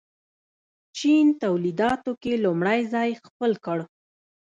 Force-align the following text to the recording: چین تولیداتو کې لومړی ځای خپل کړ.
چین 0.97 1.25
تولیداتو 1.41 2.11
کې 2.21 2.33
لومړی 2.45 2.79
ځای 2.93 3.09
خپل 3.25 3.51
کړ. 3.65 3.77